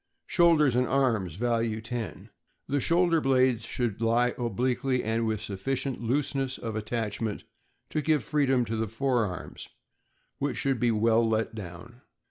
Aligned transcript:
Shoulders 0.25 0.75
and 0.75 0.87
arms 0.87 1.35
(value 1.35 1.79
10).— 1.79 2.31
The 2.67 2.79
shoulder 2.79 3.21
blades 3.21 3.65
should 3.67 4.01
lie 4.01 4.33
obliquely 4.35 5.03
and 5.03 5.27
with 5.27 5.41
sufficient 5.41 6.01
looseness 6.01 6.57
of 6.57 6.75
attach 6.75 7.21
ment 7.21 7.43
to 7.91 8.01
give 8.01 8.23
freedom 8.23 8.65
to 8.65 8.75
the 8.75 8.87
fore 8.87 9.27
arms, 9.27 9.69
which 10.39 10.57
should 10.57 10.79
be 10.79 10.89
well 10.89 11.29
let 11.29 11.53
down. 11.53 12.01